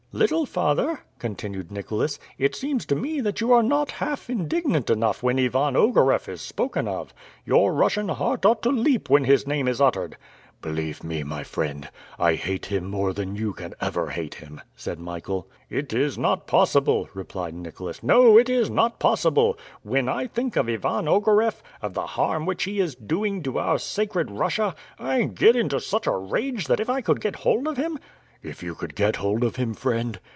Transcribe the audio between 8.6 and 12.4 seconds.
to leap when his name is uttered." "Believe me, my friend, I